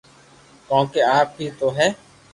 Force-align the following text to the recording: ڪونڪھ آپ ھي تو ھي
ڪونڪھ 0.67 0.95
آپ 1.17 1.29
ھي 1.39 1.47
تو 1.59 1.67
ھي 1.77 1.87